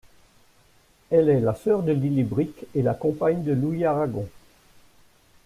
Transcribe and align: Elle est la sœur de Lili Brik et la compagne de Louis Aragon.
Elle 1.11 1.29
est 1.29 1.39
la 1.41 1.53
sœur 1.53 1.83
de 1.83 1.91
Lili 1.91 2.23
Brik 2.23 2.65
et 2.73 2.81
la 2.81 2.95
compagne 2.95 3.43
de 3.43 3.51
Louis 3.53 3.85
Aragon. 3.85 4.27